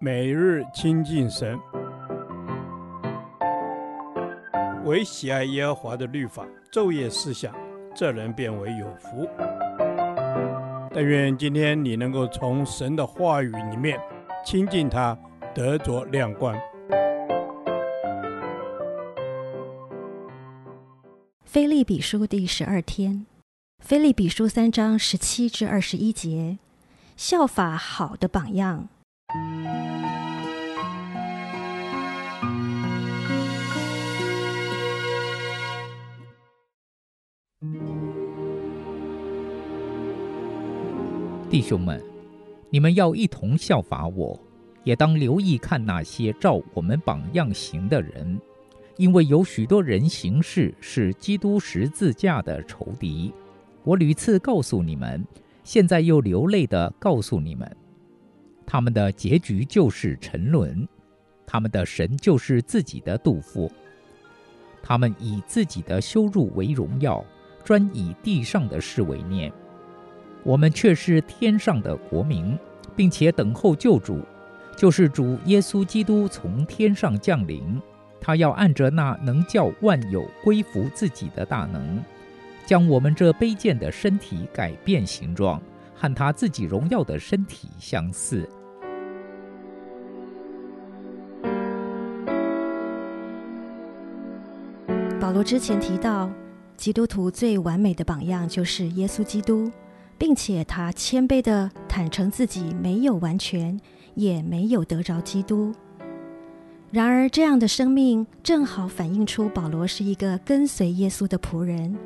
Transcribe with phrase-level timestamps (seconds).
[0.00, 1.58] 每日亲近神，
[4.84, 7.54] 唯喜爱耶和华的律法，昼夜思想，
[7.94, 9.28] 这人便为有福。
[10.92, 13.98] 但愿今天你能够从神的话语里面
[14.44, 15.18] 亲近他，
[15.54, 16.54] 得着亮光。
[21.44, 23.26] 腓利比书第十二天，
[23.78, 26.58] 腓利比书三章十七至二十一节，
[27.16, 28.88] 效法好的榜样。
[41.50, 42.02] 弟兄们，
[42.68, 44.36] 你们要一同效法我，
[44.82, 48.40] 也当留意看那些照我们榜样行的人，
[48.96, 53.32] 因为有许多人行事是基督十字架的仇敌。
[53.84, 55.24] 我屡次告诉你们，
[55.62, 57.76] 现在又流泪的告诉你们。
[58.66, 60.86] 他们的结局就是沉沦，
[61.46, 63.70] 他们的神就是自己的肚腹。
[64.82, 67.24] 他们以自己的羞辱为荣耀，
[67.64, 69.52] 专以地上的事为念。
[70.42, 72.58] 我们却是天上的国民，
[72.94, 74.20] 并且等候救主，
[74.76, 77.80] 就是主耶稣基督从天上降临。
[78.20, 82.02] 他要按着那能叫万有归服自己的大能，
[82.66, 85.60] 将我们这卑贱的身体改变形状。
[85.94, 88.48] 和他自己荣耀的身体相似。
[95.20, 96.30] 保罗之前提到，
[96.76, 99.70] 基督徒最完美的榜样就是耶稣基督，
[100.18, 103.80] 并且他谦卑地坦诚自己没有完全，
[104.14, 105.72] 也没有得着基督。
[106.90, 111.96] 然而，这样的生命正好反映出保罗是一个跟随耶稣的仆人。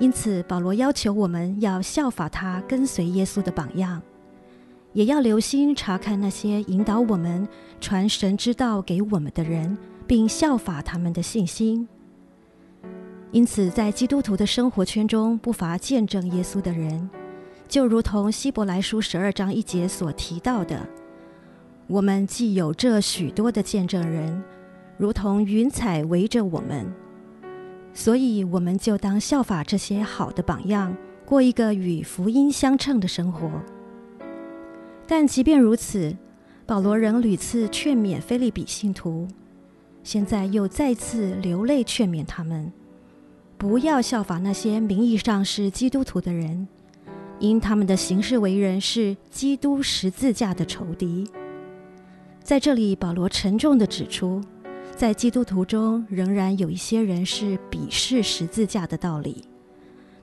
[0.00, 4.00] 因此，保罗要求我们要效法他，跟随耶稣的榜样，
[4.92, 7.46] 也要留心查看那些引导我们
[7.80, 9.76] 传神之道给我们的人，
[10.06, 11.88] 并效法他们的信心。
[13.32, 17.10] 因此，在基督徒的生活圈中，不乏见证耶稣的人，
[17.66, 20.88] 就如同希伯来书十二章一节所提到的
[21.88, 24.42] ：“我们既有这许多的见证人，
[24.96, 26.86] 如同云彩围着我们。”
[28.00, 33.50] 所以，我们就当效法这些好的榜样，过一个与福音相称的生活。
[35.04, 36.16] 但即便如此，
[36.64, 39.26] 保罗仍屡次劝勉腓利比信徒，
[40.04, 42.72] 现在又再次流泪劝勉他们，
[43.56, 46.68] 不要效法那些名义上是基督徒的人，
[47.40, 51.28] 因他们的行事为人是基督十字架的仇敌。
[52.44, 54.40] 在这里，保罗沉重地指出，
[54.98, 59.44] 在基督徒中，仍然有一些人是鄙视十字架的道理。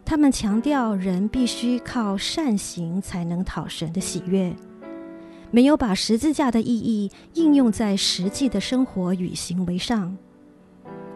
[0.04, 4.54] 他们强调人必须靠善行才能讨神的喜悦，
[5.50, 10.18] 没有把十字架的意义应用在实际的生活与行为上。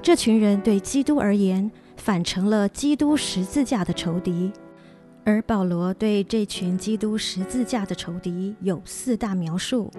[0.01, 4.49] 这群人对基督而言，反成了基督十字架的仇敌。
[5.25, 9.91] 而保罗对这群基督十字架的仇敌有四大描述：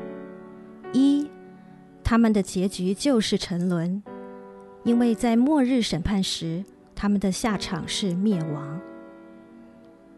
[0.94, 1.19] 一。
[2.10, 4.02] 他们的结局就是沉沦，
[4.82, 8.80] 因为在末日审判时，他们的下场是灭亡。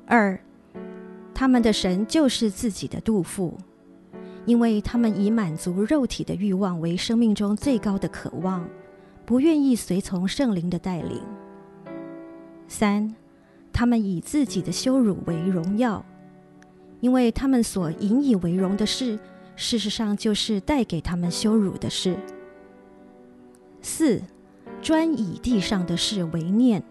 [0.06, 0.41] 二，
[1.34, 3.58] 他们的神就是自己的肚腹，
[4.47, 8.66] 因为他们以满足肉体的欲望为生命中最高的渴望，
[9.26, 11.20] 不愿意随从圣灵的带领。
[12.69, 13.14] 三，
[13.70, 16.02] 他们以自己的羞辱为荣耀，
[17.00, 19.19] 因为他们所引以为荣的事。
[19.54, 22.16] 事实上，就是带给他们羞辱的事。
[23.80, 24.22] 四，
[24.80, 26.82] 专以地上的事为念，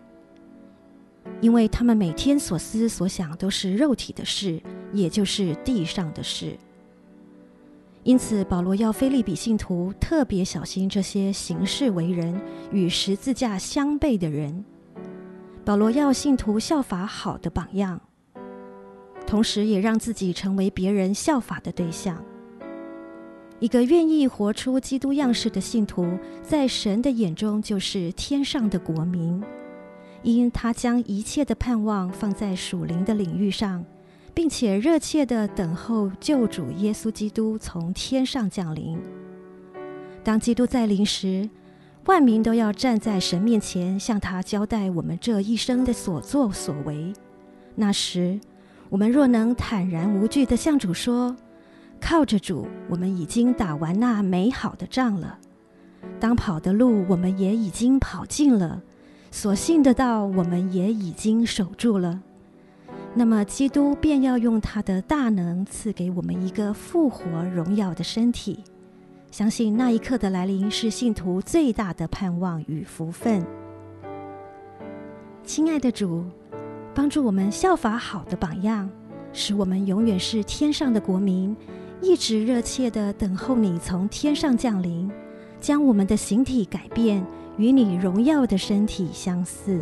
[1.39, 4.61] 因为他们每天所思所想都是肉体的事，
[4.91, 6.57] 也就是地上的事。
[8.03, 12.39] 因此，保罗要腓利比信徒特别小心这些行事为人
[12.71, 14.65] 与十字架相悖的人。
[15.63, 18.01] 保罗要信徒效法好的榜样，
[19.27, 22.23] 同时也让自己成为别人效法的对象。
[23.61, 29.39] 一个愿意活出基督样式的信徒，在神的眼中就是天上的国民，
[30.23, 33.85] 因他将一切的盼望放在属灵的领域上，
[34.33, 38.97] 并且热切地等候救主耶稣基督从天上降临。
[40.23, 41.47] 当基督再临时，
[42.05, 47.13] 万民都要站在神面前，向他交代我们这一生的所作所为。
[47.75, 48.39] 那时，
[48.89, 51.35] 我们若能坦然无惧地向主说，
[52.01, 55.37] 靠着主，我们已经打完那美好的仗了。
[56.19, 58.81] 当跑的路，我们也已经跑尽了；
[59.29, 62.21] 所信的道，我们也已经守住了。
[63.13, 68.63] 那么基督便要用他的大能赐给我们一个复活荣耀的身体。
[69.29, 73.45] 相信那一刻的来临是信徒最大的盼望与福分。
[75.43, 76.25] 亲爱的主，
[76.93, 78.89] 帮助我们效法好的榜样，
[79.33, 81.55] 使我们永远是天上的国民，
[82.01, 85.09] 一直热切的等候你从天上降临，
[85.59, 87.23] 将我们的形体改变，
[87.57, 89.81] 与你荣耀的身体相似。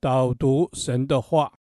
[0.00, 1.52] 导读神的话，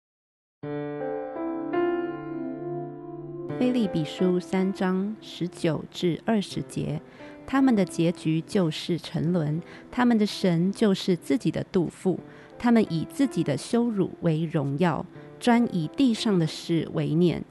[3.59, 7.00] 腓立比书三章十九至二十节，
[7.45, 9.61] 他们的结局就是沉沦，
[9.91, 12.19] 他们的神就是自己的肚腹，
[12.57, 15.05] 他们以自己的羞辱为荣耀，
[15.39, 17.44] 专以地上的事为念。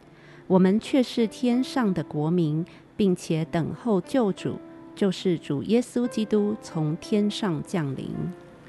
[0.48, 2.64] 我们却是天上的国民，
[2.96, 4.58] 并且等候救主，
[4.94, 8.10] 就是主耶稣基督从天上降临。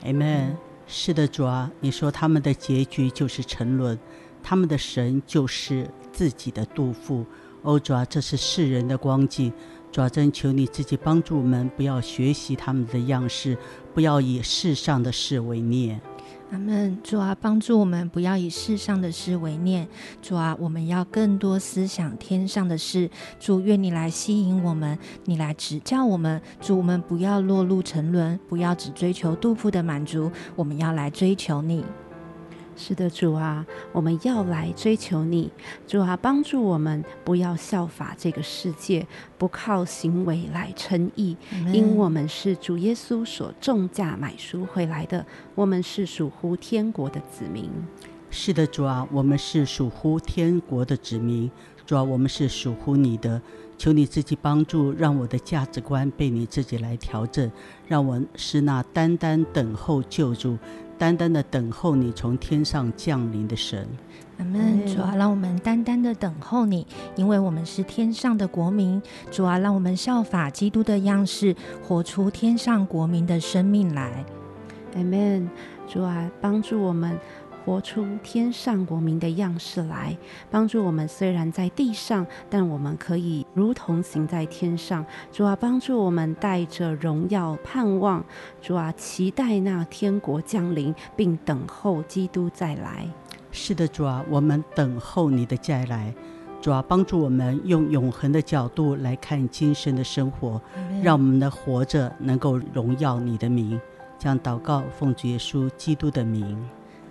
[0.06, 0.56] 阿门。
[0.85, 3.97] 是的，主啊，你说他们的结局就是沉沦，
[4.44, 7.25] 他们的神就是自己的肚腹。
[7.63, 9.51] 哦，主啊，这是世人的光景。
[9.92, 13.57] 主啊，真求你自己帮助我们，不要学习他们的样式，
[13.94, 16.00] 不要以世上的事为念。
[16.51, 16.98] 阿门。
[17.04, 19.88] 主啊，帮助我们不要以世上的事为念。
[20.21, 23.09] 主啊，我们要更多思想天上的事。
[23.39, 26.42] 主，愿你来吸引我们，你来指教我们。
[26.59, 31.86] 主，我们不要落入沉沦，不要只追求肚腹的满足，我们要来追求你。
[32.75, 35.52] 是的，主啊，我们要来追求你。
[35.88, 39.06] 主啊，帮助我们不要效法这个世界，
[39.38, 41.38] 不靠行为来称义，
[41.72, 45.25] 因我们是主耶稣所重价买赎回来的，
[45.56, 47.70] 我们是属乎天国的子民。
[48.30, 51.50] 是的，主啊，我们是属乎天国的子民。
[51.86, 53.40] 主啊，我们是属乎你的，
[53.78, 57.52] 求你自己帮助，让我的价值观被你自己来调整，
[57.88, 60.58] 让我是那单单等候救主。
[61.04, 63.86] 单单的等候你从天上降临的神，
[64.38, 64.88] 阿门。
[64.88, 69.02] 主啊，让我们单单的等候你，因为我们是天上的国民。
[69.30, 71.54] 主啊，让我们效法基督的样式，
[71.86, 74.24] 活出天上国民的生命来。
[74.96, 75.50] 阿门。
[75.90, 77.20] 主啊，帮助我们。
[77.63, 80.18] 活出天上国民的样式来，
[80.51, 81.07] 帮助我们。
[81.07, 85.06] 虽然在地上，但我们可以如同行在天上。
[85.31, 88.24] 主啊，帮助我们带着荣耀盼望。
[88.62, 93.07] 主啊，期待那天国降临，并等候基督再来。
[93.51, 96.13] 是的，主啊，我们等候你的再来。
[96.62, 100.62] 主啊，帮助我们用永恒的角度来看今生的生活，
[101.01, 103.80] 让我们的活着能够荣耀你的名。
[104.18, 106.57] 将祷告奉主耶稣基督的名。